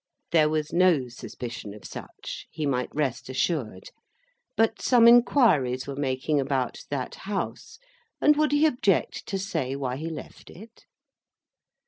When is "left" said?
10.09-10.49